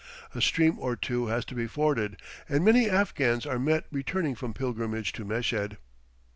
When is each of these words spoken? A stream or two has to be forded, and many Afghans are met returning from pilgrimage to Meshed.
A 0.33 0.41
stream 0.41 0.79
or 0.79 0.95
two 0.95 1.27
has 1.27 1.45
to 1.45 1.53
be 1.53 1.67
forded, 1.67 2.19
and 2.49 2.65
many 2.65 2.89
Afghans 2.89 3.45
are 3.45 3.59
met 3.59 3.85
returning 3.91 4.33
from 4.33 4.51
pilgrimage 4.51 5.11
to 5.13 5.23
Meshed. 5.23 5.75